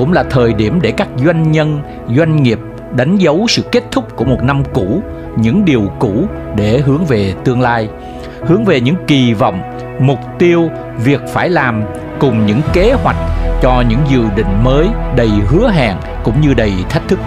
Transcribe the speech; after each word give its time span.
cũng 0.00 0.12
là 0.12 0.22
thời 0.22 0.52
điểm 0.52 0.78
để 0.82 0.90
các 0.90 1.08
doanh 1.24 1.52
nhân, 1.52 1.80
doanh 2.16 2.42
nghiệp 2.42 2.58
đánh 2.96 3.16
dấu 3.16 3.46
sự 3.48 3.62
kết 3.72 3.84
thúc 3.90 4.16
của 4.16 4.24
một 4.24 4.42
năm 4.42 4.62
cũ, 4.74 5.02
những 5.36 5.64
điều 5.64 5.90
cũ 5.98 6.24
để 6.56 6.78
hướng 6.78 7.04
về 7.04 7.34
tương 7.44 7.60
lai, 7.60 7.88
hướng 8.46 8.64
về 8.64 8.80
những 8.80 8.94
kỳ 9.06 9.34
vọng, 9.34 9.60
mục 10.00 10.18
tiêu, 10.38 10.70
việc 11.04 11.20
phải 11.28 11.48
làm 11.48 11.82
cùng 12.20 12.46
những 12.46 12.60
kế 12.72 12.92
hoạch 12.92 13.16
cho 13.62 13.84
những 13.88 13.98
dự 14.10 14.22
định 14.36 14.64
mới 14.64 14.88
đầy 15.16 15.30
hứa 15.48 15.70
hẹn 15.70 15.96
cũng 16.24 16.40
như 16.40 16.54
đầy 16.54 16.72
thách 16.88 17.08
thức. 17.08 17.18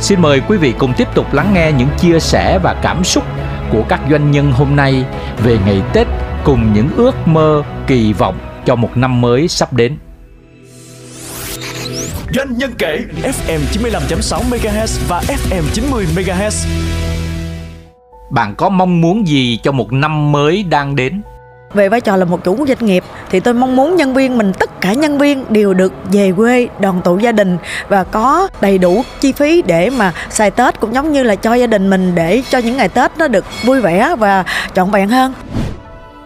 Xin 0.00 0.20
mời 0.20 0.40
quý 0.48 0.56
vị 0.56 0.74
cùng 0.78 0.92
tiếp 0.96 1.08
tục 1.14 1.34
lắng 1.34 1.50
nghe 1.54 1.72
những 1.78 1.88
chia 1.98 2.20
sẻ 2.20 2.58
và 2.62 2.74
cảm 2.82 3.04
xúc 3.04 3.24
của 3.72 3.82
các 3.88 4.00
doanh 4.10 4.30
nhân 4.30 4.52
hôm 4.52 4.76
nay 4.76 5.04
về 5.44 5.58
ngày 5.66 5.82
Tết 5.92 6.06
cùng 6.44 6.72
những 6.72 6.88
ước 6.96 7.28
mơ, 7.28 7.62
kỳ 7.86 8.12
vọng 8.12 8.38
cho 8.64 8.76
một 8.76 8.96
năm 8.96 9.20
mới 9.20 9.48
sắp 9.48 9.72
đến. 9.72 9.96
Doanh 12.34 12.58
nhân 12.58 12.70
kể 12.78 13.04
FM 13.22 13.60
95.6 13.72 14.40
MHz 14.50 15.00
và 15.08 15.20
FM 15.20 15.62
90 15.72 16.06
MHz. 16.16 16.66
Bạn 18.30 18.54
có 18.56 18.68
mong 18.68 19.00
muốn 19.00 19.26
gì 19.26 19.58
cho 19.62 19.72
một 19.72 19.92
năm 19.92 20.32
mới 20.32 20.62
đang 20.62 20.96
đến? 20.96 21.22
về 21.74 21.88
vai 21.88 22.00
trò 22.00 22.16
là 22.16 22.24
một 22.24 22.44
chủ 22.44 22.66
doanh 22.66 22.86
nghiệp 22.86 23.04
thì 23.30 23.40
tôi 23.40 23.54
mong 23.54 23.76
muốn 23.76 23.96
nhân 23.96 24.14
viên 24.14 24.38
mình 24.38 24.52
tất 24.58 24.80
cả 24.80 24.92
nhân 24.92 25.18
viên 25.18 25.44
đều 25.48 25.74
được 25.74 25.92
về 26.12 26.32
quê 26.36 26.68
đoàn 26.80 27.00
tụ 27.04 27.18
gia 27.18 27.32
đình 27.32 27.58
và 27.88 28.04
có 28.04 28.48
đầy 28.60 28.78
đủ 28.78 29.02
chi 29.20 29.32
phí 29.32 29.62
để 29.62 29.90
mà 29.90 30.12
xài 30.30 30.50
Tết 30.50 30.80
cũng 30.80 30.94
giống 30.94 31.12
như 31.12 31.22
là 31.22 31.34
cho 31.34 31.54
gia 31.54 31.66
đình 31.66 31.90
mình 31.90 32.14
để 32.14 32.42
cho 32.50 32.58
những 32.58 32.76
ngày 32.76 32.88
Tết 32.88 33.18
nó 33.18 33.28
được 33.28 33.44
vui 33.64 33.80
vẻ 33.80 34.14
và 34.18 34.44
trọn 34.74 34.90
vẹn 34.90 35.08
hơn. 35.08 35.32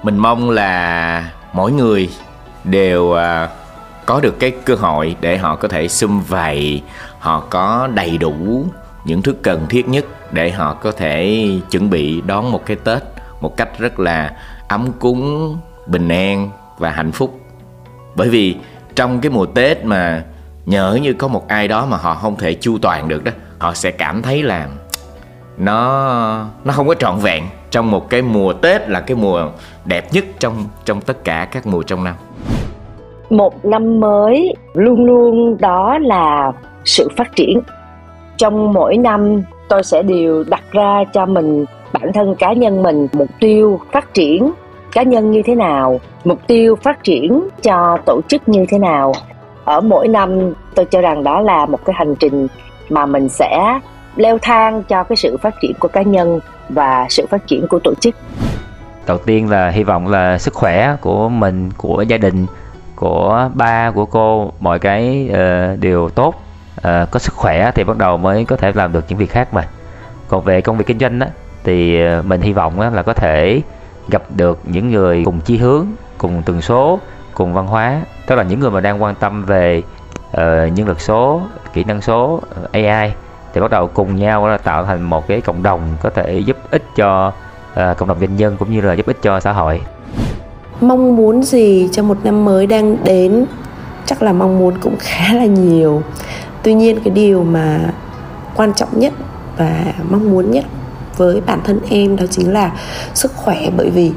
Mình 0.02 0.16
mong 0.16 0.50
là 0.50 1.30
mỗi 1.52 1.72
người 1.72 2.10
đều 2.64 3.12
à, 3.12 3.48
có 4.06 4.20
được 4.20 4.38
cái 4.38 4.50
cơ 4.50 4.74
hội 4.74 5.16
để 5.20 5.36
họ 5.38 5.56
có 5.56 5.68
thể 5.68 5.88
xung 5.88 6.20
vầy, 6.20 6.82
họ 7.18 7.40
có 7.50 7.88
đầy 7.94 8.18
đủ 8.18 8.66
những 9.04 9.22
thứ 9.22 9.34
cần 9.42 9.66
thiết 9.68 9.88
nhất 9.88 10.04
để 10.32 10.50
họ 10.50 10.74
có 10.74 10.92
thể 10.92 11.48
chuẩn 11.70 11.90
bị 11.90 12.20
đón 12.20 12.52
một 12.52 12.66
cái 12.66 12.76
Tết 12.76 13.02
một 13.40 13.56
cách 13.56 13.78
rất 13.78 14.00
là 14.00 14.36
ấm 14.68 14.92
cúng 14.98 15.56
bình 15.86 16.08
an 16.08 16.50
và 16.78 16.90
hạnh 16.90 17.12
phúc. 17.12 17.40
Bởi 18.14 18.28
vì 18.28 18.56
trong 18.94 19.20
cái 19.20 19.30
mùa 19.30 19.46
tết 19.46 19.84
mà 19.84 20.24
nhỡ 20.66 20.98
như 21.02 21.12
có 21.12 21.28
một 21.28 21.48
ai 21.48 21.68
đó 21.68 21.86
mà 21.86 21.96
họ 21.96 22.14
không 22.14 22.36
thể 22.36 22.54
chu 22.54 22.78
toàn 22.78 23.08
được 23.08 23.24
đó 23.24 23.32
họ 23.58 23.74
sẽ 23.74 23.90
cảm 23.90 24.22
thấy 24.22 24.42
là 24.42 24.68
nó 25.58 26.46
nó 26.64 26.72
không 26.72 26.88
có 26.88 26.94
trọn 26.94 27.18
vẹn 27.18 27.44
trong 27.70 27.90
một 27.90 28.10
cái 28.10 28.22
mùa 28.22 28.52
tết 28.52 28.88
là 28.88 29.00
cái 29.00 29.16
mùa 29.16 29.50
đẹp 29.84 30.12
nhất 30.12 30.24
trong 30.38 30.64
trong 30.84 31.00
tất 31.00 31.24
cả 31.24 31.48
các 31.52 31.66
mùa 31.66 31.82
trong 31.82 32.04
năm 32.04 32.14
một 33.30 33.64
năm 33.64 34.00
mới, 34.00 34.54
luôn 34.74 35.04
luôn 35.04 35.56
đó 35.60 35.98
là 35.98 36.52
sự 36.84 37.08
phát 37.16 37.36
triển. 37.36 37.60
Trong 38.36 38.72
mỗi 38.72 38.96
năm, 38.96 39.42
tôi 39.68 39.82
sẽ 39.82 40.02
đều 40.02 40.44
đặt 40.48 40.62
ra 40.72 41.04
cho 41.12 41.26
mình, 41.26 41.64
bản 41.92 42.12
thân 42.12 42.34
cá 42.34 42.52
nhân 42.52 42.82
mình, 42.82 43.08
mục 43.12 43.28
tiêu 43.40 43.80
phát 43.92 44.14
triển 44.14 44.50
cá 44.92 45.02
nhân 45.02 45.30
như 45.30 45.42
thế 45.44 45.54
nào, 45.54 46.00
mục 46.24 46.38
tiêu 46.46 46.76
phát 46.82 47.04
triển 47.04 47.48
cho 47.62 47.98
tổ 48.06 48.20
chức 48.28 48.48
như 48.48 48.66
thế 48.68 48.78
nào. 48.78 49.12
Ở 49.64 49.80
mỗi 49.80 50.08
năm, 50.08 50.52
tôi 50.74 50.84
cho 50.84 51.00
rằng 51.00 51.24
đó 51.24 51.40
là 51.40 51.66
một 51.66 51.78
cái 51.84 51.94
hành 51.98 52.14
trình 52.14 52.46
mà 52.88 53.06
mình 53.06 53.28
sẽ 53.28 53.80
leo 54.16 54.38
thang 54.42 54.82
cho 54.82 55.02
cái 55.02 55.16
sự 55.16 55.36
phát 55.36 55.54
triển 55.62 55.72
của 55.78 55.88
cá 55.88 56.02
nhân 56.02 56.40
và 56.68 57.06
sự 57.08 57.26
phát 57.26 57.46
triển 57.46 57.66
của 57.70 57.78
tổ 57.84 57.94
chức. 57.94 58.14
Đầu 59.06 59.18
tiên 59.18 59.50
là 59.50 59.68
hy 59.68 59.84
vọng 59.84 60.08
là 60.08 60.38
sức 60.38 60.54
khỏe 60.54 60.96
của 61.00 61.28
mình, 61.28 61.70
của 61.76 62.02
gia 62.02 62.18
đình 62.18 62.46
của 62.96 63.50
ba 63.54 63.90
của 63.90 64.06
cô 64.06 64.52
mọi 64.60 64.78
cái 64.78 65.30
uh, 65.30 65.80
đều 65.80 66.08
tốt 66.08 66.34
uh, 66.78 67.10
có 67.10 67.18
sức 67.18 67.34
khỏe 67.34 67.70
thì 67.74 67.84
bắt 67.84 67.96
đầu 67.96 68.16
mới 68.16 68.44
có 68.44 68.56
thể 68.56 68.72
làm 68.74 68.92
được 68.92 69.04
những 69.08 69.18
việc 69.18 69.30
khác 69.30 69.54
mà. 69.54 69.68
Còn 70.28 70.44
về 70.44 70.60
công 70.60 70.78
việc 70.78 70.86
kinh 70.86 70.98
doanh 70.98 71.18
đó 71.18 71.26
thì 71.64 72.06
ờ, 72.06 72.22
mình 72.22 72.40
hy 72.40 72.52
vọng 72.52 72.94
là 72.94 73.02
có 73.02 73.12
thể 73.12 73.62
gặp 74.08 74.22
được 74.36 74.58
những 74.64 74.90
người 74.90 75.22
cùng 75.24 75.40
chí 75.40 75.56
hướng 75.56 75.86
cùng 76.18 76.42
tần 76.46 76.60
số 76.62 76.98
cùng 77.34 77.54
văn 77.54 77.66
hóa. 77.66 78.00
Tức 78.26 78.34
là 78.34 78.42
những 78.42 78.60
người 78.60 78.70
mà 78.70 78.80
đang 78.80 79.02
quan 79.02 79.14
tâm 79.14 79.44
về 79.44 79.82
uh, 80.30 80.36
nhân 80.72 80.88
lực 80.88 81.00
số 81.00 81.42
kỹ 81.72 81.84
năng 81.84 82.00
số 82.00 82.40
AI 82.72 83.12
thì 83.54 83.60
bắt 83.60 83.70
đầu 83.70 83.86
cùng 83.94 84.16
nhau 84.16 84.48
là 84.48 84.58
tạo 84.58 84.84
thành 84.84 85.02
một 85.02 85.28
cái 85.28 85.40
cộng 85.40 85.62
đồng 85.62 85.96
có 86.02 86.10
thể 86.10 86.38
giúp 86.38 86.56
ích 86.70 86.82
cho 86.96 87.32
uh, 87.72 87.96
cộng 87.96 88.08
đồng 88.08 88.20
doanh 88.20 88.36
nhân 88.36 88.56
cũng 88.56 88.70
như 88.70 88.80
là 88.80 88.92
giúp 88.92 89.06
ích 89.06 89.22
cho 89.22 89.40
xã 89.40 89.52
hội 89.52 89.80
mong 90.80 91.16
muốn 91.16 91.42
gì 91.42 91.88
cho 91.92 92.02
một 92.02 92.18
năm 92.24 92.44
mới 92.44 92.66
đang 92.66 93.04
đến? 93.04 93.44
Chắc 94.06 94.22
là 94.22 94.32
mong 94.32 94.58
muốn 94.58 94.78
cũng 94.80 94.96
khá 94.98 95.34
là 95.34 95.44
nhiều. 95.44 96.02
Tuy 96.62 96.74
nhiên 96.74 96.98
cái 97.04 97.10
điều 97.10 97.44
mà 97.44 97.80
quan 98.56 98.72
trọng 98.74 99.00
nhất 99.00 99.12
và 99.56 99.84
mong 100.10 100.30
muốn 100.30 100.50
nhất 100.50 100.64
với 101.16 101.40
bản 101.40 101.60
thân 101.64 101.80
em 101.90 102.16
đó 102.16 102.24
chính 102.30 102.52
là 102.52 102.72
sức 103.14 103.32
khỏe. 103.36 103.70
Bởi 103.76 103.90
vì 103.90 104.12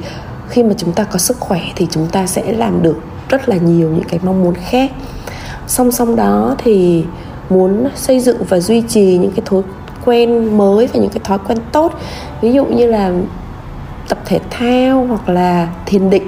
khi 0.50 0.64
mà 0.64 0.74
chúng 0.78 0.92
ta 0.92 1.04
có 1.04 1.20
sức 1.20 1.40
khỏe 1.40 1.62
thì 1.76 1.88
chúng 1.92 2.08
ta 2.08 2.28
sẽ 2.28 2.52
làm 2.52 2.82
được 2.82 2.98
rất 3.30 3.50
là 3.50 3.56
nhiều 3.56 3.90
những 3.90 4.08
cái 4.10 4.20
mong 4.24 4.44
muốn 4.44 4.54
khác. 4.70 4.92
Song 5.68 5.92
song 5.92 6.16
đó 6.16 6.56
thì 6.58 7.04
muốn 7.50 7.88
xây 7.96 8.20
dựng 8.20 8.44
và 8.50 8.60
duy 8.60 8.82
trì 8.82 9.18
những 9.18 9.32
cái 9.32 9.42
thói 9.46 9.62
quen 10.06 10.58
mới 10.58 10.88
và 10.88 11.00
những 11.00 11.10
cái 11.10 11.22
thói 11.24 11.38
quen 11.48 11.58
tốt. 11.72 11.94
Ví 12.42 12.54
dụ 12.54 12.66
như 12.66 12.88
là 12.88 13.12
tập 14.10 14.18
thể 14.26 14.40
thao 14.50 15.06
hoặc 15.06 15.30
là 15.30 15.68
thiền 15.86 16.10
định. 16.10 16.28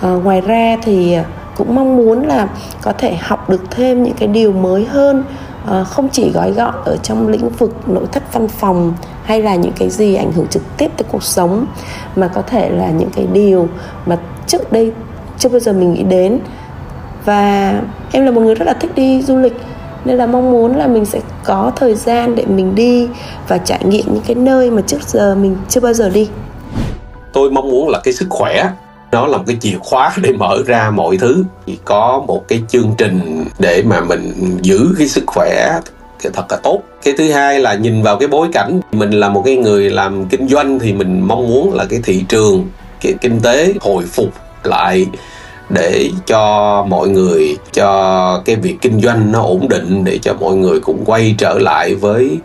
Ờ, 0.00 0.18
ngoài 0.18 0.40
ra 0.40 0.76
thì 0.82 1.14
ờ, 1.14 1.24
cũng 1.56 1.74
mong 1.74 1.96
muốn 1.96 2.26
là 2.26 2.48
có 2.82 2.92
thể 2.92 3.16
học 3.20 3.50
được 3.50 3.62
thêm 3.70 4.02
những 4.02 4.14
cái 4.18 4.28
điều 4.28 4.52
mới 4.52 4.84
hơn 4.84 5.24
à, 5.66 5.84
không 5.84 6.08
chỉ 6.12 6.30
gói 6.30 6.52
gọn 6.52 6.74
ở 6.84 6.96
trong 6.96 7.28
lĩnh 7.28 7.48
vực 7.48 7.88
nội 7.88 8.04
thất 8.12 8.32
văn 8.32 8.48
phòng 8.48 8.94
hay 9.24 9.42
là 9.42 9.54
những 9.54 9.72
cái 9.72 9.90
gì 9.90 10.14
ảnh 10.14 10.32
hưởng 10.32 10.46
trực 10.46 10.62
tiếp 10.76 10.90
tới 10.96 11.04
cuộc 11.12 11.22
sống 11.22 11.66
mà 12.16 12.28
có 12.28 12.42
thể 12.42 12.70
là 12.70 12.90
những 12.90 13.10
cái 13.16 13.26
điều 13.32 13.68
mà 14.06 14.18
trước 14.46 14.72
đây 14.72 14.92
chưa 15.38 15.48
bao 15.48 15.60
giờ 15.60 15.72
mình 15.72 15.92
nghĩ 15.94 16.02
đến. 16.02 16.38
Và 17.24 17.74
em 18.12 18.24
là 18.24 18.30
một 18.30 18.40
người 18.40 18.54
rất 18.54 18.64
là 18.66 18.72
thích 18.72 18.90
đi 18.94 19.22
du 19.22 19.36
lịch 19.36 19.56
nên 20.04 20.16
là 20.16 20.26
mong 20.26 20.50
muốn 20.50 20.76
là 20.76 20.86
mình 20.86 21.04
sẽ 21.04 21.20
có 21.44 21.72
thời 21.76 21.94
gian 21.94 22.34
để 22.34 22.44
mình 22.46 22.74
đi 22.74 23.08
và 23.48 23.58
trải 23.58 23.80
nghiệm 23.84 24.04
những 24.06 24.22
cái 24.26 24.34
nơi 24.34 24.70
mà 24.70 24.82
trước 24.86 25.02
giờ 25.02 25.34
mình 25.34 25.56
chưa 25.68 25.80
bao 25.80 25.92
giờ 25.92 26.08
đi. 26.08 26.28
Tôi 27.32 27.50
mong 27.50 27.68
muốn 27.68 27.88
là 27.88 28.00
cái 28.04 28.14
sức 28.14 28.26
khỏe 28.30 28.70
nó 29.12 29.26
là 29.26 29.38
một 29.38 29.44
cái 29.46 29.56
chìa 29.60 29.78
khóa 29.80 30.12
để 30.22 30.32
mở 30.32 30.62
ra 30.66 30.90
mọi 30.90 31.16
thứ. 31.16 31.44
Thì 31.66 31.78
có 31.84 32.24
một 32.26 32.48
cái 32.48 32.62
chương 32.68 32.94
trình 32.98 33.44
để 33.58 33.82
mà 33.86 34.00
mình 34.00 34.58
giữ 34.62 34.94
cái 34.98 35.08
sức 35.08 35.24
khỏe 35.26 35.80
thật 36.32 36.44
là 36.50 36.56
tốt. 36.62 36.82
Cái 37.02 37.14
thứ 37.18 37.32
hai 37.32 37.60
là 37.60 37.74
nhìn 37.74 38.02
vào 38.02 38.16
cái 38.16 38.28
bối 38.28 38.48
cảnh. 38.52 38.80
Mình 38.92 39.10
là 39.10 39.28
một 39.28 39.42
cái 39.44 39.56
người 39.56 39.90
làm 39.90 40.28
kinh 40.28 40.48
doanh 40.48 40.78
thì 40.78 40.92
mình 40.92 41.20
mong 41.20 41.48
muốn 41.48 41.74
là 41.74 41.84
cái 41.84 42.00
thị 42.04 42.24
trường, 42.28 42.68
cái 43.00 43.14
kinh 43.20 43.40
tế 43.40 43.74
hồi 43.80 44.04
phục 44.04 44.28
lại 44.64 45.06
để 45.68 46.10
cho 46.26 46.84
mọi 46.88 47.08
người, 47.08 47.56
cho 47.72 48.42
cái 48.44 48.56
việc 48.56 48.76
kinh 48.80 49.00
doanh 49.00 49.32
nó 49.32 49.42
ổn 49.42 49.68
định, 49.68 50.04
để 50.04 50.18
cho 50.22 50.34
mọi 50.40 50.54
người 50.54 50.80
cũng 50.80 51.02
quay 51.06 51.34
trở 51.38 51.58
lại 51.58 51.94
với 51.94 52.38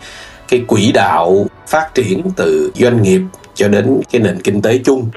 cái 0.48 0.62
quỹ 0.68 0.92
đạo 0.92 1.46
phát 1.68 1.96
triển 1.96 2.22
từ 2.36 2.72
doanh 2.76 3.04
nghiệp 3.04 3.22
cho 3.56 3.68
đến 3.68 4.00
cái 4.12 4.22
nền 4.22 4.42
kinh 4.42 4.62
tế 4.62 4.80
chung 4.86 5.10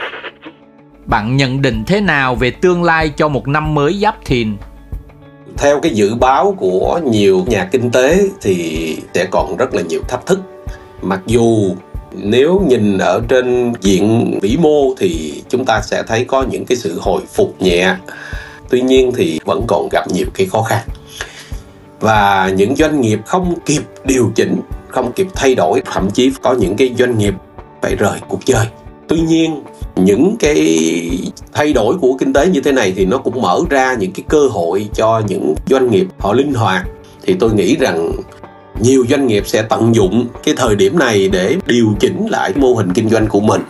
bạn 1.09 1.37
nhận 1.37 1.63
định 1.63 1.85
thế 1.87 2.01
nào 2.01 2.35
về 2.35 2.51
tương 2.51 2.83
lai 2.83 3.09
cho 3.09 3.29
một 3.29 3.49
năm 3.49 3.75
mới 3.75 3.99
giáp 4.03 4.17
thìn? 4.25 4.57
Theo 5.57 5.81
cái 5.81 5.93
dự 5.93 6.15
báo 6.15 6.55
của 6.59 7.01
nhiều 7.05 7.45
nhà 7.47 7.69
kinh 7.73 7.91
tế 7.91 8.21
thì 8.41 8.97
sẽ 9.15 9.27
còn 9.31 9.57
rất 9.57 9.75
là 9.75 9.83
nhiều 9.83 10.01
thách 10.09 10.27
thức. 10.27 10.41
Mặc 11.03 11.21
dù 11.27 11.75
nếu 12.13 12.63
nhìn 12.69 12.99
ở 12.99 13.21
trên 13.29 13.73
diện 13.81 14.39
vĩ 14.43 14.57
mô 14.57 14.95
thì 14.99 15.43
chúng 15.49 15.65
ta 15.65 15.81
sẽ 15.83 16.03
thấy 16.03 16.25
có 16.25 16.45
những 16.51 16.65
cái 16.65 16.77
sự 16.77 16.99
hồi 17.01 17.23
phục 17.33 17.63
nhẹ. 17.63 17.97
Tuy 18.71 18.81
nhiên 18.81 19.13
thì 19.17 19.41
vẫn 19.45 19.65
còn 19.69 19.89
gặp 19.93 20.09
nhiều 20.09 20.27
cái 20.35 20.47
khó 20.47 20.63
khăn. 20.63 20.83
Và 22.01 22.53
những 22.57 22.77
doanh 22.77 23.01
nghiệp 23.01 23.21
không 23.27 23.55
kịp 23.67 23.83
điều 24.05 24.33
chỉnh, 24.35 24.61
không 24.89 25.13
kịp 25.13 25.27
thay 25.35 25.55
đổi, 25.55 25.83
thậm 25.85 26.11
chí 26.11 26.33
có 26.43 26.53
những 26.53 26.77
cái 26.77 26.95
doanh 26.99 27.19
nghiệp 27.19 27.35
phải 27.83 27.97
rời 27.97 28.19
cuộc 28.29 28.41
chơi. 28.47 28.67
Tuy 29.09 29.21
nhiên 29.21 29.63
những 30.05 30.37
cái 30.39 30.89
thay 31.53 31.73
đổi 31.73 31.95
của 32.01 32.17
kinh 32.19 32.33
tế 32.33 32.47
như 32.47 32.61
thế 32.61 32.73
này 32.73 32.93
thì 32.97 33.07
nó 33.07 33.19
cũng 33.19 33.43
mở 33.43 33.61
ra 33.71 33.95
những 33.95 34.13
cái 34.13 34.25
cơ 34.29 34.49
hội 34.51 34.89
cho 34.95 35.23
những 35.29 35.55
doanh 35.71 35.91
nghiệp 35.91 36.07
họ 36.19 36.33
linh 36.33 36.55
hoạt. 36.55 36.87
Thì 37.23 37.35
tôi 37.41 37.53
nghĩ 37.55 37.77
rằng 37.77 38.13
nhiều 38.81 39.05
doanh 39.11 39.27
nghiệp 39.27 39.47
sẽ 39.47 39.63
tận 39.63 39.95
dụng 39.95 40.27
cái 40.45 40.55
thời 40.57 40.77
điểm 40.77 40.99
này 40.99 41.29
để 41.29 41.57
điều 41.67 41.87
chỉnh 42.01 42.27
lại 42.31 42.53
mô 42.57 42.75
hình 42.75 42.93
kinh 42.95 43.09
doanh 43.09 43.27
của 43.27 43.41
mình. 43.41 43.61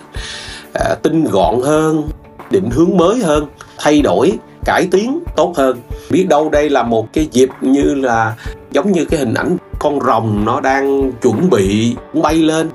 À, 0.74 0.94
tinh 1.02 1.24
gọn 1.24 1.60
hơn 1.62 2.08
định 2.50 2.70
hướng 2.70 2.96
mới 2.96 3.18
hơn 3.18 3.46
thay 3.78 4.00
đổi 4.02 4.32
cải 4.64 4.88
tiến 4.90 5.18
tốt 5.36 5.52
hơn. 5.56 5.78
Biết 6.10 6.26
đâu 6.28 6.48
đây 6.48 6.70
là 6.70 6.82
một 6.82 7.12
cái 7.12 7.28
dịp 7.32 7.48
như 7.60 7.94
là 7.94 8.34
giống 8.72 8.92
như 8.92 9.04
cái 9.04 9.20
hình 9.20 9.34
ảnh 9.34 9.56
con 9.78 10.00
rồng 10.00 10.44
nó 10.44 10.60
đang 10.60 11.12
chuẩn 11.12 11.50
bị 11.50 11.94
bay 12.22 12.34
lên 12.34 12.68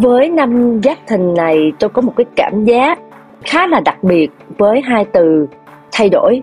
với 0.00 0.28
năm 0.28 0.80
giáp 0.82 0.98
thìn 1.06 1.34
này 1.34 1.72
tôi 1.78 1.90
có 1.90 2.02
một 2.02 2.12
cái 2.16 2.24
cảm 2.36 2.64
giác 2.64 2.98
khá 3.44 3.66
là 3.66 3.80
đặc 3.80 4.04
biệt 4.04 4.28
với 4.58 4.80
hai 4.80 5.04
từ 5.04 5.46
thay 5.92 6.08
đổi. 6.08 6.42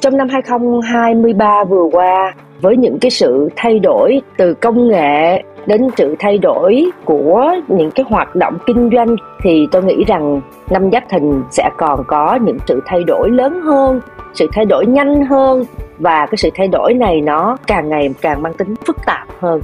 Trong 0.00 0.16
năm 0.16 0.28
2023 0.28 1.64
vừa 1.64 1.88
qua 1.92 2.34
với 2.60 2.76
những 2.76 2.98
cái 2.98 3.10
sự 3.10 3.48
thay 3.56 3.78
đổi 3.78 4.20
từ 4.36 4.54
công 4.54 4.88
nghệ 4.88 5.42
đến 5.66 5.88
sự 5.96 6.16
thay 6.18 6.38
đổi 6.38 6.90
của 7.04 7.54
những 7.68 7.90
cái 7.90 8.06
hoạt 8.08 8.36
động 8.36 8.58
kinh 8.66 8.90
doanh 8.92 9.16
thì 9.42 9.66
tôi 9.72 9.82
nghĩ 9.82 10.04
rằng 10.06 10.40
năm 10.70 10.90
giáp 10.92 11.04
thìn 11.08 11.42
sẽ 11.50 11.70
còn 11.78 12.04
có 12.06 12.38
những 12.44 12.58
sự 12.66 12.80
thay 12.86 13.04
đổi 13.06 13.30
lớn 13.30 13.60
hơn 13.60 14.00
sự 14.34 14.48
thay 14.52 14.64
đổi 14.64 14.86
nhanh 14.86 15.24
hơn 15.26 15.64
và 15.98 16.26
cái 16.26 16.36
sự 16.36 16.50
thay 16.54 16.68
đổi 16.68 16.94
này 16.94 17.20
nó 17.20 17.56
càng 17.66 17.88
ngày 17.88 18.14
càng 18.20 18.42
mang 18.42 18.54
tính 18.54 18.74
phức 18.86 18.96
tạp 19.06 19.28
hơn. 19.40 19.60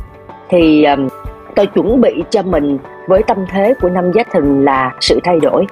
Thì 0.48 0.84
um, 0.84 1.08
tôi 1.54 1.66
chuẩn 1.66 2.00
bị 2.00 2.24
cho 2.30 2.42
mình 2.42 2.78
với 3.08 3.22
tâm 3.22 3.46
thế 3.50 3.74
của 3.80 3.88
năm 3.88 4.12
giáp 4.12 4.26
thìn 4.32 4.64
là 4.64 4.92
sự 5.00 5.20
thay 5.24 5.40
đổi. 5.40 5.66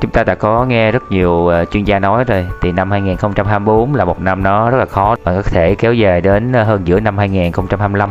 Chúng 0.00 0.10
ta 0.10 0.24
đã 0.24 0.34
có 0.34 0.64
nghe 0.64 0.92
rất 0.92 1.02
nhiều 1.10 1.46
ờ, 1.46 1.64
chuyên 1.64 1.84
gia 1.84 1.98
nói 1.98 2.24
rồi. 2.24 2.46
Thì 2.60 2.72
năm 2.72 2.90
2024 2.90 3.94
là 3.94 4.04
một 4.04 4.20
năm 4.20 4.42
nó 4.42 4.70
rất 4.70 4.78
là 4.78 4.84
khó 4.84 5.16
và 5.24 5.34
có 5.34 5.42
thể 5.42 5.74
kéo 5.74 5.94
dài 5.94 6.20
đến 6.20 6.52
ờ, 6.52 6.62
hơn 6.64 6.80
giữa 6.84 7.00
năm 7.00 7.18
2025 7.18 8.10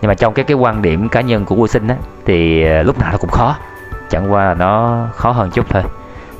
nhưng 0.00 0.08
mà 0.08 0.14
trong 0.14 0.34
cái 0.34 0.44
cái 0.44 0.56
quan 0.56 0.82
điểm 0.82 1.08
cá 1.08 1.20
nhân 1.20 1.44
của 1.44 1.54
Vô 1.54 1.66
Sinh 1.66 1.88
á, 1.88 1.96
thì 2.24 2.64
ờ, 2.64 2.82
lúc 2.82 2.98
nào 2.98 3.12
nó 3.12 3.18
cũng 3.18 3.30
khó. 3.30 3.56
Chẳng 4.10 4.32
qua 4.32 4.44
là 4.44 4.54
nó 4.54 5.06
khó 5.14 5.30
hơn 5.30 5.50
chút 5.50 5.66
thôi. 5.68 5.82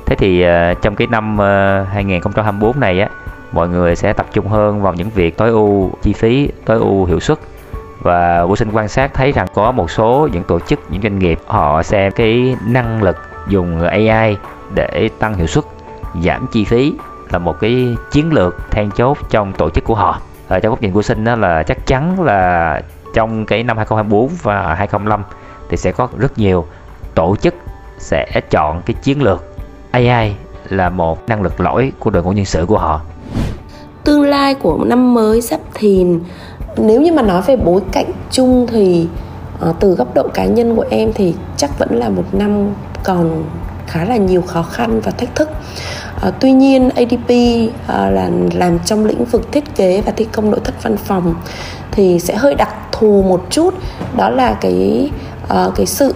Thế 0.07 0.17
thì 0.17 0.45
trong 0.83 0.97
cái 0.97 1.07
năm 1.07 1.39
2024 1.39 2.81
này 2.81 3.01
á, 3.01 3.09
mọi 3.53 3.69
người 3.69 3.97
sẽ 3.97 4.13
tập 4.13 4.27
trung 4.33 4.49
hơn 4.49 4.83
vào 4.83 4.95
những 4.95 5.11
việc 5.11 5.37
tối 5.37 5.49
ưu 5.49 5.91
chi 6.03 6.13
phí, 6.13 6.49
tối 6.65 6.79
ưu 6.79 7.05
hiệu 7.05 7.21
suất 7.21 7.39
và 8.03 8.45
vô 8.45 8.57
sinh 8.57 8.71
quan 8.73 8.89
sát 8.89 9.15
thấy 9.15 9.33
rằng 9.33 9.47
có 9.55 9.73
một 9.73 9.91
số 9.91 10.29
những 10.33 10.45
tổ 10.45 10.61
chức, 10.61 10.81
những 10.91 11.03
doanh 11.03 11.19
nghiệp, 11.19 11.39
họ 11.47 11.83
xem 11.83 12.13
cái 12.13 12.57
năng 12.67 13.03
lực 13.03 13.17
dùng 13.49 13.81
AI 13.81 14.37
để 14.75 15.11
tăng 15.19 15.35
hiệu 15.35 15.47
suất, 15.47 15.65
giảm 16.25 16.47
chi 16.53 16.65
phí 16.65 16.95
là 17.31 17.39
một 17.39 17.61
cái 17.61 17.97
chiến 18.11 18.33
lược 18.33 18.71
then 18.71 18.91
chốt 18.91 19.19
trong 19.31 19.53
tổ 19.53 19.71
chức 19.71 19.85
của 19.85 19.95
họ. 19.95 20.21
Ở 20.49 20.61
trong 20.61 20.71
góc 20.71 20.83
nhìn 20.83 20.93
của 20.93 21.03
sinh 21.03 21.25
đó 21.25 21.37
là 21.37 21.63
chắc 21.63 21.87
chắn 21.87 22.21
là 22.21 22.83
trong 23.15 23.47
cái 23.47 23.63
năm 23.63 23.77
2024 23.77 24.29
và 24.43 24.75
2025 24.75 25.23
thì 25.69 25.77
sẽ 25.77 25.93
có 25.93 26.09
rất 26.19 26.39
nhiều 26.39 26.67
tổ 27.15 27.37
chức 27.37 27.55
sẽ 27.99 28.41
chọn 28.51 28.83
cái 28.87 28.95
chiến 29.03 29.23
lược 29.23 29.45
AI 29.91 30.35
là 30.69 30.91
một 30.91 31.29
năng 31.29 31.43
lực 31.43 31.61
lõi 31.61 31.93
của 31.99 32.11
đội 32.11 32.23
ngũ 32.23 32.33
nhân 32.33 32.45
sự 32.45 32.67
của 32.67 32.79
họ. 32.79 33.01
Tương 34.05 34.23
lai 34.23 34.55
của 34.55 34.85
năm 34.85 35.15
mới 35.15 35.41
sắp 35.41 35.61
thìn 35.75 36.21
nếu 36.79 37.03
như 37.03 37.13
mà 37.13 37.23
nói 37.23 37.43
về 37.43 37.57
bối 37.57 37.81
cảnh 37.93 38.11
chung 38.31 38.67
thì 38.67 39.07
uh, 39.69 39.77
từ 39.81 39.95
góc 39.95 40.15
độ 40.15 40.29
cá 40.35 40.45
nhân 40.45 40.77
của 40.77 40.85
em 40.91 41.13
thì 41.15 41.35
chắc 41.57 41.79
vẫn 41.79 41.97
là 41.97 42.09
một 42.09 42.25
năm 42.33 42.73
còn 43.05 43.45
khá 43.87 44.05
là 44.05 44.17
nhiều 44.17 44.43
khó 44.43 44.63
khăn 44.63 45.01
và 45.01 45.11
thách 45.11 45.35
thức. 45.35 45.49
À, 46.23 46.31
tuy 46.41 46.53
nhiên 46.53 46.91
adp 46.91 47.29
à, 47.29 47.95
ờ, 47.95 48.11
là 48.11 48.31
làm 48.55 48.79
trong 48.79 49.05
lĩnh 49.05 49.25
vực 49.25 49.53
thiết 49.53 49.75
kế 49.77 50.01
và 50.01 50.13
thi 50.13 50.27
công 50.33 50.51
nội 50.51 50.61
thất 50.65 50.83
văn 50.83 50.97
phòng 50.97 51.35
thì 51.91 52.21
sẽ 52.21 52.37
hơi 52.37 52.55
đặc 52.55 52.75
thù 52.93 53.23
một 53.23 53.47
chút. 53.51 53.75
Đó 54.17 54.31
là 54.31 54.53
cái 54.61 55.11
à, 55.49 55.67
cái 55.77 55.87
sự 55.87 56.15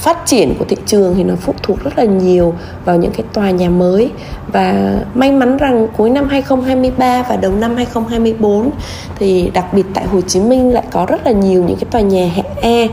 phát 0.00 0.26
triển 0.26 0.54
của 0.58 0.64
thị 0.64 0.76
trường 0.86 1.14
thì 1.16 1.24
nó 1.24 1.34
phụ 1.36 1.54
thuộc 1.62 1.84
rất 1.84 1.98
là 1.98 2.04
nhiều 2.04 2.54
vào 2.84 2.96
những 2.96 3.12
cái 3.12 3.24
tòa 3.32 3.50
nhà 3.50 3.68
mới 3.68 4.10
và 4.52 4.94
may 5.14 5.32
mắn 5.32 5.56
rằng 5.56 5.88
cuối 5.96 6.10
năm 6.10 6.28
2023 6.28 7.22
và 7.28 7.36
đầu 7.36 7.52
năm 7.52 7.76
2024 7.76 8.70
thì 9.18 9.50
đặc 9.54 9.64
biệt 9.72 9.86
tại 9.94 10.04
Hồ 10.04 10.20
Chí 10.20 10.40
Minh 10.40 10.72
lại 10.72 10.84
có 10.90 11.06
rất 11.06 11.26
là 11.26 11.32
nhiều 11.32 11.64
những 11.64 11.76
cái 11.76 11.88
tòa 11.90 12.00
nhà 12.00 12.28
hạng 12.34 12.56
E 12.60 12.88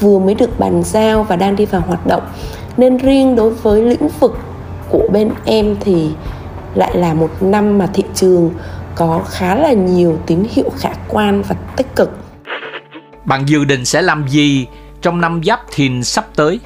vừa 0.00 0.18
mới 0.18 0.34
được 0.34 0.58
bàn 0.58 0.82
giao 0.84 1.22
và 1.22 1.36
đang 1.36 1.56
đi 1.56 1.64
vào 1.64 1.80
hoạt 1.80 2.06
động 2.06 2.22
nên 2.76 2.96
riêng 2.96 3.36
đối 3.36 3.50
với 3.50 3.82
lĩnh 3.82 4.08
vực 4.20 4.38
của 4.90 5.08
bên 5.12 5.30
em 5.44 5.76
thì 5.80 6.10
lại 6.74 6.96
là 6.96 7.14
một 7.14 7.30
năm 7.40 7.78
mà 7.78 7.86
thị 7.86 8.02
trường 8.14 8.50
có 8.94 9.22
khá 9.28 9.54
là 9.54 9.72
nhiều 9.72 10.18
tín 10.26 10.44
hiệu 10.50 10.70
khả 10.78 10.90
quan 11.08 11.42
và 11.48 11.54
tích 11.76 11.96
cực. 11.96 12.10
Bạn 13.24 13.44
dự 13.46 13.64
định 13.64 13.84
sẽ 13.84 14.02
làm 14.02 14.28
gì 14.28 14.66
trong 15.02 15.20
năm 15.20 15.40
giáp 15.44 15.60
thìn 15.70 16.04
sắp 16.04 16.26
tới? 16.36 16.60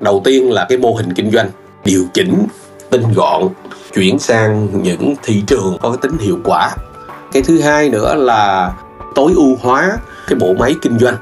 Đầu 0.00 0.22
tiên 0.24 0.52
là 0.52 0.66
cái 0.68 0.78
mô 0.78 0.94
hình 0.94 1.14
kinh 1.14 1.30
doanh, 1.30 1.50
điều 1.84 2.04
chỉnh, 2.14 2.46
tinh 2.90 3.12
gọn, 3.14 3.42
chuyển 3.94 4.18
sang 4.18 4.82
những 4.82 5.14
thị 5.22 5.42
trường 5.46 5.78
có 5.82 5.90
cái 5.90 5.98
tính 6.02 6.18
hiệu 6.18 6.38
quả 6.44 6.70
cái 7.32 7.42
thứ 7.42 7.60
hai 7.60 7.88
nữa 7.88 8.14
là 8.14 8.72
tối 9.14 9.32
ưu 9.36 9.56
hóa 9.60 9.96
cái 10.26 10.38
bộ 10.38 10.54
máy 10.58 10.74
kinh 10.82 10.98
doanh, 10.98 11.16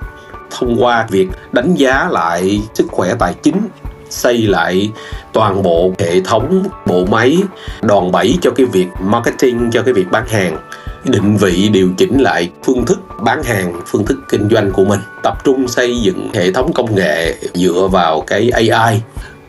thông 0.51 0.85
qua 0.85 1.07
việc 1.11 1.29
đánh 1.53 1.75
giá 1.75 2.09
lại 2.11 2.61
sức 2.75 2.87
khỏe 2.91 3.15
tài 3.19 3.35
chính, 3.43 3.69
xây 4.11 4.39
lại 4.39 4.93
toàn 5.33 5.63
bộ 5.63 5.93
hệ 5.99 6.21
thống 6.21 6.63
bộ 6.87 7.05
máy 7.05 7.39
đòn 7.83 8.13
bẩy 8.13 8.39
cho 8.43 8.51
cái 8.51 8.67
việc 8.67 8.87
marketing, 9.01 9.71
cho 9.73 9.83
cái 9.83 9.95
việc 9.95 10.07
bán 10.11 10.29
hàng 10.29 10.59
định 11.05 11.37
vị, 11.37 11.69
điều 11.73 11.89
chỉnh 11.97 12.19
lại 12.19 12.51
phương 12.63 12.85
thức 12.87 13.01
bán 13.23 13.43
hàng, 13.43 13.81
phương 13.87 14.05
thức 14.05 14.19
kinh 14.29 14.49
doanh 14.51 14.73
của 14.73 14.85
mình. 14.85 15.01
Tập 15.23 15.45
trung 15.45 15.69
xây 15.69 16.01
dựng 16.01 16.31
hệ 16.35 16.53
thống 16.53 16.73
công 16.73 16.95
nghệ 16.95 17.35
dựa 17.55 17.89
vào 17.93 18.21
cái 18.21 18.51
ai 18.71 19.03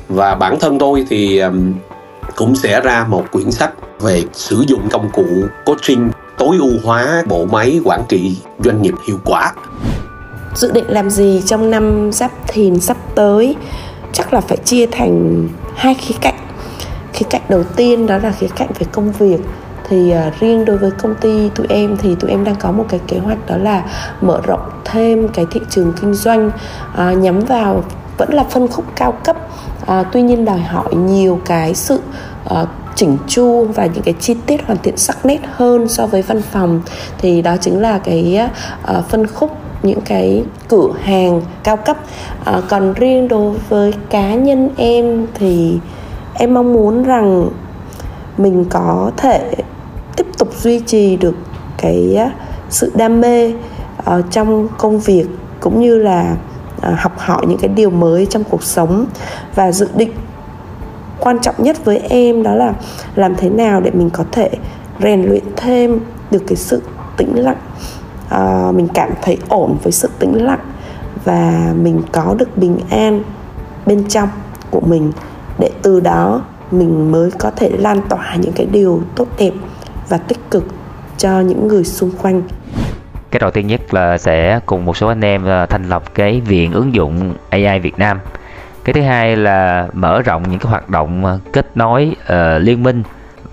và 0.09 0.35
bản 0.35 0.59
thân 0.59 0.79
tôi 0.79 1.05
thì 1.09 1.41
cũng 2.35 2.55
sẽ 2.55 2.81
ra 2.81 3.05
một 3.09 3.25
quyển 3.31 3.51
sách 3.51 3.71
về 4.01 4.23
sử 4.33 4.63
dụng 4.67 4.89
công 4.91 5.09
cụ 5.13 5.25
coaching, 5.65 6.09
tối 6.37 6.57
ưu 6.59 6.71
hóa 6.83 7.23
bộ 7.27 7.45
máy 7.45 7.79
quản 7.83 8.01
trị 8.09 8.37
doanh 8.63 8.81
nghiệp 8.81 8.93
hiệu 9.07 9.19
quả. 9.25 9.53
Dự 10.55 10.71
định 10.71 10.85
làm 10.87 11.09
gì 11.09 11.41
trong 11.45 11.71
năm 11.71 12.11
giáp 12.11 12.31
thìn 12.47 12.79
sắp 12.79 12.97
tới? 13.15 13.55
Chắc 14.13 14.33
là 14.33 14.41
phải 14.41 14.57
chia 14.57 14.85
thành 14.85 15.47
hai 15.75 15.93
khía 15.93 16.15
cạnh. 16.21 16.35
Khía 17.13 17.25
cạnh 17.29 17.41
đầu 17.49 17.63
tiên 17.75 18.07
đó 18.07 18.17
là 18.17 18.31
khía 18.31 18.47
cạnh 18.55 18.69
về 18.79 18.85
công 18.91 19.11
việc 19.11 19.37
thì 19.89 20.13
uh, 20.27 20.39
riêng 20.39 20.65
đối 20.65 20.77
với 20.77 20.91
công 20.91 21.15
ty 21.15 21.49
tụi 21.55 21.67
em 21.69 21.97
thì 21.97 22.15
tụi 22.15 22.31
em 22.31 22.43
đang 22.43 22.55
có 22.55 22.71
một 22.71 22.85
cái 22.89 22.99
kế 23.07 23.17
hoạch 23.17 23.45
đó 23.47 23.57
là 23.57 23.83
mở 24.21 24.41
rộng 24.45 24.69
thêm 24.85 25.27
cái 25.27 25.45
thị 25.51 25.59
trường 25.69 25.93
kinh 26.01 26.13
doanh 26.13 26.47
uh, 26.93 27.17
nhắm 27.17 27.39
vào 27.39 27.83
vẫn 28.17 28.33
là 28.33 28.43
phân 28.43 28.67
khúc 28.67 28.85
cao 28.95 29.11
cấp. 29.11 29.37
Uh, 29.81 30.07
tuy 30.11 30.21
nhiên 30.21 30.45
đòi 30.45 30.59
hỏi 30.59 30.95
nhiều 30.95 31.39
cái 31.45 31.73
sự 31.73 31.99
ờ, 32.45 32.61
uh, 32.61 32.69
chỉnh 32.95 33.17
chu 33.27 33.65
và 33.65 33.85
những 33.85 34.03
cái 34.03 34.13
chi 34.19 34.35
tiết 34.45 34.65
hoàn 34.65 34.79
thiện 34.83 34.97
sắc 34.97 35.25
nét 35.25 35.39
hơn 35.51 35.87
so 35.87 36.07
với 36.07 36.21
văn 36.21 36.41
phòng. 36.41 36.81
Thì 37.17 37.41
đó 37.41 37.55
chính 37.61 37.81
là 37.81 37.97
cái 37.97 38.39
uh, 38.97 39.05
phân 39.09 39.27
khúc 39.27 39.57
những 39.83 40.01
cái 40.01 40.43
cửa 40.67 40.89
hàng 41.03 41.41
cao 41.63 41.77
cấp. 41.77 41.97
À, 42.45 42.61
còn 42.69 42.93
riêng 42.93 43.27
đối 43.27 43.57
với 43.69 43.93
cá 44.09 44.33
nhân 44.33 44.69
em 44.77 45.27
thì 45.33 45.79
em 46.33 46.53
mong 46.53 46.73
muốn 46.73 47.03
rằng 47.03 47.49
mình 48.37 48.65
có 48.69 49.11
thể 49.17 49.55
tục 50.37 50.53
duy 50.61 50.79
trì 50.79 51.15
được 51.15 51.35
cái 51.77 52.19
sự 52.69 52.91
đam 52.95 53.21
mê 53.21 53.53
uh, 53.53 54.25
trong 54.31 54.67
công 54.77 54.99
việc 54.99 55.25
cũng 55.59 55.81
như 55.81 55.97
là 55.97 56.35
uh, 56.77 56.99
học 56.99 57.13
hỏi 57.17 57.45
những 57.47 57.57
cái 57.57 57.69
điều 57.69 57.89
mới 57.89 58.25
trong 58.25 58.43
cuộc 58.43 58.63
sống. 58.63 59.05
Và 59.55 59.71
dự 59.71 59.87
định 59.95 60.11
quan 61.19 61.39
trọng 61.39 61.55
nhất 61.57 61.85
với 61.85 61.97
em 61.97 62.43
đó 62.43 62.55
là 62.55 62.73
làm 63.15 63.35
thế 63.35 63.49
nào 63.49 63.81
để 63.81 63.91
mình 63.91 64.09
có 64.09 64.23
thể 64.31 64.49
rèn 65.03 65.23
luyện 65.23 65.43
thêm 65.55 65.99
được 66.31 66.43
cái 66.47 66.55
sự 66.55 66.81
tĩnh 67.17 67.35
lặng. 67.35 67.57
À, 68.29 68.71
mình 68.75 68.87
cảm 68.93 69.09
thấy 69.21 69.37
ổn 69.49 69.77
với 69.83 69.91
sự 69.91 70.09
tĩnh 70.19 70.45
lặng 70.45 70.59
và 71.25 71.73
mình 71.81 72.01
có 72.11 72.35
được 72.37 72.57
bình 72.57 72.79
an 72.89 73.23
bên 73.85 74.03
trong 74.07 74.29
của 74.71 74.79
mình 74.79 75.11
để 75.59 75.71
từ 75.81 75.99
đó 75.99 76.41
mình 76.71 77.11
mới 77.11 77.31
có 77.31 77.51
thể 77.51 77.69
lan 77.69 78.01
tỏa 78.09 78.35
những 78.35 78.53
cái 78.53 78.65
điều 78.65 79.01
tốt 79.15 79.27
đẹp 79.37 79.51
và 80.09 80.17
tích 80.17 80.39
cực 80.51 80.63
cho 81.17 81.39
những 81.39 81.67
người 81.67 81.83
xung 81.83 82.11
quanh. 82.21 82.41
Cái 83.31 83.39
đầu 83.39 83.51
tiên 83.51 83.67
nhất 83.67 83.93
là 83.93 84.17
sẽ 84.17 84.59
cùng 84.65 84.85
một 84.85 84.97
số 84.97 85.07
anh 85.07 85.21
em 85.21 85.45
ờ, 85.45 85.65
thành 85.65 85.89
lập 85.89 86.15
cái 86.15 86.41
viện 86.41 86.71
ứng 86.71 86.93
dụng 86.93 87.33
AI 87.49 87.79
Việt 87.79 87.99
Nam. 87.99 88.19
Cái 88.83 88.93
thứ 88.93 89.01
hai 89.01 89.35
là 89.35 89.87
mở 89.93 90.21
rộng 90.21 90.43
những 90.49 90.59
cái 90.59 90.71
hoạt 90.71 90.89
động 90.89 91.25
ờ, 91.25 91.39
kết 91.53 91.77
nối 91.77 92.15
uh, 92.23 92.61
liên 92.61 92.83
minh 92.83 93.03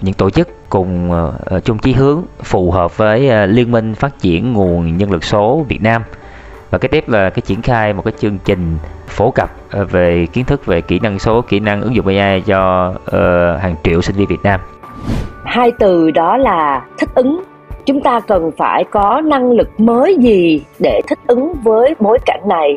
những 0.00 0.14
tổ 0.14 0.30
chức 0.30 0.48
cùng 0.68 1.10
uh, 1.10 1.64
chung 1.64 1.78
chí 1.78 1.92
hướng 1.92 2.22
phù 2.42 2.70
hợp 2.70 2.96
với 2.96 3.28
uh, 3.28 3.50
liên 3.50 3.70
minh 3.70 3.94
phát 3.94 4.20
triển 4.20 4.52
nguồn 4.52 4.96
nhân 4.96 5.10
lực 5.10 5.24
số 5.24 5.66
Việt 5.68 5.82
Nam. 5.82 6.02
Và 6.70 6.78
cái 6.78 6.88
tiếp 6.88 7.08
là 7.08 7.30
cái 7.30 7.40
triển 7.40 7.62
khai 7.62 7.92
một 7.92 8.04
cái 8.04 8.14
chương 8.20 8.38
trình 8.44 8.78
phổ 9.06 9.30
cập 9.30 9.50
uh, 9.82 9.90
về 9.90 10.26
kiến 10.32 10.44
thức 10.44 10.66
về 10.66 10.80
kỹ 10.80 10.98
năng 10.98 11.18
số 11.18 11.42
kỹ 11.42 11.60
năng 11.60 11.82
ứng 11.82 11.94
dụng 11.94 12.06
AI 12.06 12.40
cho 12.40 12.88
uh, 12.90 13.62
hàng 13.62 13.74
triệu 13.84 14.02
sinh 14.02 14.16
viên 14.16 14.28
Việt 14.28 14.42
Nam 14.42 14.60
hai 15.44 15.72
từ 15.78 16.10
đó 16.10 16.36
là 16.36 16.84
thích 16.98 17.08
ứng. 17.14 17.42
Chúng 17.86 18.00
ta 18.00 18.20
cần 18.20 18.50
phải 18.56 18.84
có 18.84 19.20
năng 19.24 19.50
lực 19.50 19.80
mới 19.80 20.16
gì 20.20 20.62
để 20.78 21.00
thích 21.08 21.18
ứng 21.26 21.52
với 21.64 21.94
bối 22.00 22.18
cảnh 22.26 22.40
này. 22.48 22.76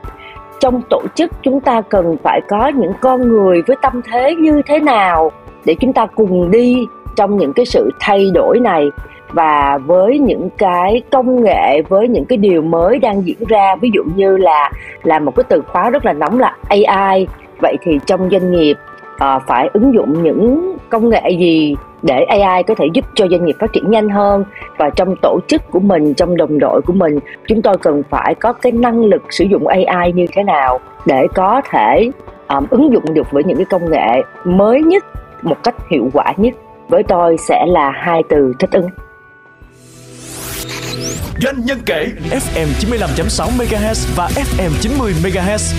Trong 0.60 0.81
tổ 0.89 1.01
chức, 1.15 1.31
chúng 1.43 1.60
ta 1.60 1.81
cần 1.81 2.17
phải 2.24 2.41
có 2.50 2.67
những 2.67 2.91
con 3.01 3.22
người 3.22 3.62
với 3.67 3.77
tâm 3.81 4.01
thế 4.12 4.36
như 4.36 4.62
thế 4.65 4.79
nào 4.79 5.31
để 5.65 5.75
chúng 5.79 5.93
ta 5.93 6.05
cùng 6.05 6.51
đi 6.51 6.86
trong 7.15 7.38
những 7.38 7.53
cái 7.53 7.65
sự 7.65 7.89
thay 8.00 8.31
đổi 8.34 8.60
này 8.60 8.89
và 9.29 9.79
với 9.86 10.19
những 10.19 10.50
cái 10.57 11.01
công 11.12 11.43
nghệ, 11.43 11.81
với 11.89 12.07
những 12.07 12.25
cái 12.25 12.38
điều 12.38 12.62
mới 12.62 13.00
đang 13.00 13.25
diễn 13.25 13.43
ra. 13.48 13.75
Ví 13.75 13.89
dụ 13.93 14.03
như 14.15 14.38
là 14.38 14.72
là 15.03 15.19
một 15.19 15.36
cái 15.36 15.43
từ 15.50 15.62
khóa 15.62 15.89
rất 15.89 16.05
là 16.05 16.13
nóng 16.13 16.39
là 16.39 16.55
AI 16.69 17.27
vậy 17.62 17.77
thì 17.81 18.00
trong 18.05 18.29
doanh 18.31 18.51
nghiệp 18.51 18.77
Ờ, 19.17 19.39
phải 19.48 19.69
ứng 19.74 19.93
dụng 19.93 20.24
những 20.24 20.77
công 20.89 21.10
nghệ 21.10 21.29
gì 21.39 21.75
để 22.01 22.24
AI 22.24 22.63
có 22.63 22.75
thể 22.75 22.86
giúp 22.93 23.05
cho 23.15 23.27
doanh 23.27 23.45
nghiệp 23.45 23.55
phát 23.60 23.74
triển 23.74 23.91
nhanh 23.91 24.10
hơn? 24.10 24.43
Và 24.77 24.89
trong 24.89 25.15
tổ 25.22 25.39
chức 25.48 25.62
của 25.72 25.79
mình 25.79 26.13
trong 26.13 26.38
đồng 26.38 26.60
đội 26.60 26.81
của 26.86 26.93
mình 26.93 27.19
chúng 27.48 27.62
tôi 27.62 27.77
cần 27.77 28.03
phải 28.10 28.36
có 28.36 28.53
cái 28.53 28.72
năng 28.72 29.05
lực 29.05 29.24
sử 29.29 29.45
dụng 29.45 29.67
AI 29.67 30.12
như 30.12 30.25
thế 30.31 30.43
nào 30.43 30.79
để 31.05 31.27
có 31.36 31.62
thể 31.72 32.12
um, 32.48 32.65
ứng 32.69 32.93
dụng 32.93 33.13
được 33.13 33.31
với 33.31 33.43
những 33.43 33.57
cái 33.57 33.65
công 33.65 33.91
nghệ 33.91 34.22
mới 34.45 34.81
nhất 34.81 35.05
một 35.41 35.57
cách 35.63 35.75
hiệu 35.91 36.10
quả 36.13 36.34
nhất? 36.38 36.53
Với 36.89 37.03
tôi 37.03 37.38
sẽ 37.38 37.65
là 37.67 37.91
hai 37.91 38.24
từ 38.29 38.53
thích 38.60 38.72
ứng. 38.72 38.89
Doanh 41.41 41.65
nhân 41.65 41.77
kể 41.86 42.07
FM 42.29 42.67
95.6 42.79 43.50
MHz 43.57 44.15
và 44.15 44.27
FM 44.27 44.69
90 44.81 45.13
MHz. 45.24 45.75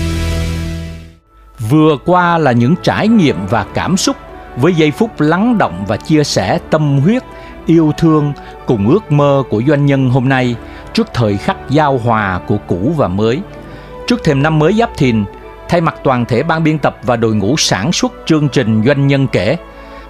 Vừa 1.59 1.97
qua 2.05 2.37
là 2.37 2.51
những 2.51 2.75
trải 2.83 3.07
nghiệm 3.07 3.47
và 3.49 3.65
cảm 3.73 3.97
xúc 3.97 4.15
với 4.57 4.73
giây 4.73 4.91
phút 4.91 5.21
lắng 5.21 5.57
động 5.57 5.85
và 5.87 5.97
chia 5.97 6.23
sẻ 6.23 6.59
tâm 6.69 6.99
huyết, 6.99 7.23
yêu 7.65 7.91
thương 7.97 8.33
cùng 8.65 8.89
ước 8.89 9.11
mơ 9.11 9.43
của 9.49 9.63
doanh 9.67 9.85
nhân 9.85 10.09
hôm 10.09 10.29
nay 10.29 10.55
trước 10.93 11.07
thời 11.13 11.37
khắc 11.37 11.57
giao 11.69 11.97
hòa 11.97 12.39
của 12.47 12.57
cũ 12.67 12.93
và 12.97 13.07
mới. 13.07 13.41
Trước 14.07 14.23
thềm 14.23 14.43
năm 14.43 14.59
mới 14.59 14.73
Giáp 14.73 14.97
Thìn, 14.97 15.25
thay 15.69 15.81
mặt 15.81 15.95
toàn 16.03 16.25
thể 16.25 16.43
ban 16.43 16.63
biên 16.63 16.79
tập 16.79 16.97
và 17.03 17.15
đội 17.15 17.35
ngũ 17.35 17.57
sản 17.57 17.91
xuất 17.91 18.13
chương 18.25 18.49
trình 18.49 18.83
Doanh 18.85 19.07
nhân 19.07 19.27
kể, 19.27 19.57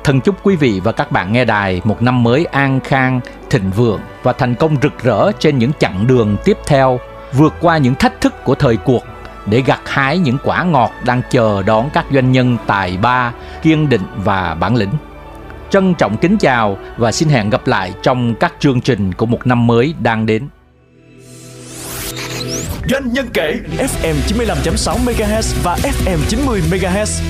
thân 0.04 0.22
chúc 0.22 0.36
quý 0.44 0.56
vị 0.56 0.82
và 0.84 0.92
các 0.92 1.12
bạn 1.12 1.34
nghe 1.34 1.46
đài 1.46 1.82
một 1.84 2.02
năm 2.02 2.24
mới 2.24 2.46
an 2.46 2.80
khang, 2.84 3.20
thịnh 3.50 3.72
vượng 3.72 4.00
và 4.24 4.34
thành 4.34 4.56
công 4.56 4.76
rực 4.82 5.04
rỡ 5.04 5.32
trên 5.40 5.58
những 5.58 5.72
chặng 5.80 6.08
đường 6.08 6.38
tiếp 6.44 6.58
theo, 6.66 7.00
vượt 7.34 7.54
qua 7.62 7.78
những 7.78 7.96
thách 7.96 8.22
thức 8.22 8.44
của 8.44 8.56
thời 8.56 8.78
cuộc 8.78 9.04
để 9.50 9.62
gặt 9.62 9.80
hái 9.86 10.18
những 10.18 10.38
quả 10.44 10.64
ngọt 10.64 10.92
đang 11.06 11.22
chờ 11.30 11.64
đón 11.64 11.90
các 11.94 12.06
doanh 12.14 12.32
nhân 12.32 12.58
tài 12.68 12.98
ba, 12.98 13.34
kiên 13.62 13.90
định 13.90 14.04
và 14.16 14.56
bản 14.56 14.76
lĩnh. 14.76 14.92
Trân 15.70 15.94
trọng 15.94 16.18
kính 16.18 16.38
chào 16.38 16.78
và 16.98 17.12
xin 17.12 17.30
hẹn 17.30 17.50
gặp 17.50 17.68
lại 17.68 17.94
trong 18.04 18.36
các 18.36 18.54
chương 18.60 18.82
trình 18.82 19.14
của 19.14 19.26
một 19.26 19.48
năm 19.48 19.68
mới 19.68 19.96
đang 20.02 20.26
đến. 20.26 20.48
Doanh 22.90 23.14
nhân 23.14 23.28
kể 23.34 23.60
FM 23.78 24.16
95.6 24.28 24.98
MHz 25.06 25.56
và 25.64 25.76
FM 25.76 26.18
90 26.28 26.62
MHz. 26.72 27.24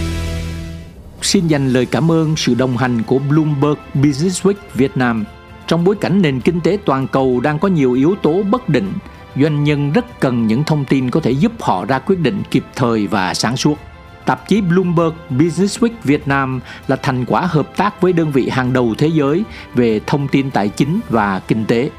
Xin 1.22 1.48
dành 1.48 1.70
lời 1.70 1.86
cảm 1.86 2.12
ơn 2.12 2.36
sự 2.36 2.54
đồng 2.54 2.78
hành 2.78 3.04
của 3.04 3.20
Bloomberg 3.20 3.80
Business 3.94 4.46
Week 4.46 4.54
Việt 4.74 4.98
Nam. 4.98 5.26
Trong 5.68 5.84
bối 5.84 5.96
cảnh 6.02 6.22
nền 6.22 6.40
kinh 6.42 6.62
tế 6.62 6.78
toàn 6.86 7.08
cầu 7.08 7.40
đang 7.40 7.60
có 7.60 7.68
nhiều 7.68 7.94
yếu 7.94 8.16
tố 8.22 8.44
bất 8.44 8.70
định, 8.70 8.94
doanh 9.40 9.64
nhân 9.64 9.92
rất 9.92 10.20
cần 10.20 10.48
những 10.48 10.64
thông 10.64 10.86
tin 10.86 11.10
có 11.10 11.20
thể 11.20 11.32
giúp 11.32 11.52
họ 11.60 11.86
ra 11.86 12.00
quyết 12.00 12.20
định 12.20 12.44
kịp 12.52 12.66
thời 12.76 13.08
và 13.08 13.34
sáng 13.34 13.58
suốt. 13.58 13.78
Tạp 14.26 14.48
chí 14.48 14.62
Bloomberg 14.62 15.14
Businessweek 15.30 15.90
Việt 16.04 16.28
Nam 16.28 16.60
là 16.88 16.96
thành 16.96 17.26
quả 17.26 17.42
hợp 17.42 17.78
tác 17.78 18.02
với 18.02 18.14
đơn 18.14 18.32
vị 18.32 18.50
hàng 18.50 18.74
đầu 18.74 18.96
thế 18.98 19.08
giới 19.08 19.44
về 19.76 20.00
thông 20.08 20.28
tin 20.28 20.52
tài 20.52 20.70
chính 20.70 21.00
và 21.10 21.40
kinh 21.40 21.66
tế. 21.66 21.90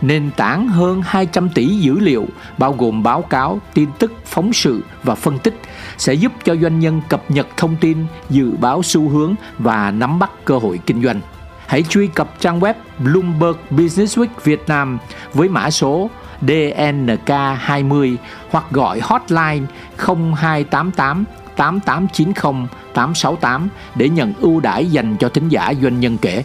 Nền 0.00 0.30
tảng 0.36 0.68
hơn 0.68 1.02
200 1.04 1.48
tỷ 1.48 1.66
dữ 1.66 1.98
liệu 1.98 2.26
bao 2.58 2.72
gồm 2.72 3.02
báo 3.02 3.22
cáo, 3.22 3.60
tin 3.74 3.88
tức, 3.98 4.12
phóng 4.24 4.52
sự 4.52 4.80
và 5.02 5.14
phân 5.14 5.38
tích 5.38 5.60
sẽ 5.98 6.14
giúp 6.14 6.32
cho 6.44 6.56
doanh 6.56 6.78
nhân 6.78 7.02
cập 7.08 7.30
nhật 7.30 7.46
thông 7.56 7.76
tin, 7.76 7.98
dự 8.30 8.50
báo 8.60 8.82
xu 8.82 9.08
hướng 9.08 9.34
và 9.58 9.90
nắm 9.90 10.18
bắt 10.18 10.30
cơ 10.44 10.58
hội 10.58 10.80
kinh 10.86 11.02
doanh. 11.02 11.20
Hãy 11.68 11.82
truy 11.82 12.06
cập 12.06 12.40
trang 12.40 12.60
web 12.60 12.74
Bloomberg 12.98 13.56
Businessweek 13.70 14.28
Việt 14.44 14.62
Nam 14.68 14.98
với 15.34 15.48
mã 15.48 15.70
số 15.70 16.10
DNK20 16.42 18.16
hoặc 18.50 18.64
gọi 18.70 19.00
hotline 19.02 19.66
0288 19.96 21.24
8890 21.56 22.68
868 22.94 23.68
để 23.94 24.08
nhận 24.08 24.32
ưu 24.40 24.60
đãi 24.60 24.86
dành 24.86 25.16
cho 25.16 25.28
thính 25.28 25.48
giả 25.48 25.72
doanh 25.82 26.00
nhân 26.00 26.18
kể. 26.22 26.44